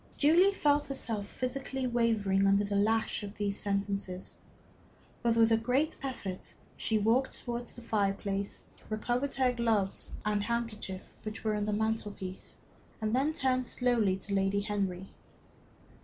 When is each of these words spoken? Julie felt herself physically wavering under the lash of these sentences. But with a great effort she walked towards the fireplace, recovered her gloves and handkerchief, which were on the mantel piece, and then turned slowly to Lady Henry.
Julie 0.17 0.51
felt 0.55 0.87
herself 0.87 1.27
physically 1.27 1.85
wavering 1.85 2.47
under 2.47 2.63
the 2.63 2.75
lash 2.75 3.21
of 3.21 3.35
these 3.35 3.55
sentences. 3.59 4.39
But 5.21 5.37
with 5.37 5.51
a 5.51 5.57
great 5.57 5.95
effort 6.01 6.55
she 6.75 6.97
walked 6.97 7.37
towards 7.43 7.75
the 7.75 7.83
fireplace, 7.83 8.63
recovered 8.89 9.35
her 9.35 9.51
gloves 9.53 10.11
and 10.25 10.41
handkerchief, 10.41 11.23
which 11.23 11.43
were 11.43 11.53
on 11.53 11.65
the 11.65 11.71
mantel 11.73 12.09
piece, 12.11 12.57
and 12.99 13.15
then 13.15 13.31
turned 13.31 13.67
slowly 13.67 14.17
to 14.17 14.33
Lady 14.33 14.61
Henry. 14.61 15.09